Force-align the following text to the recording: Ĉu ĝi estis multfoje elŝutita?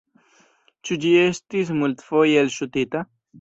Ĉu 0.87 0.97
ĝi 1.03 1.11
estis 1.25 1.69
multfoje 1.83 2.41
elŝutita? 2.47 3.05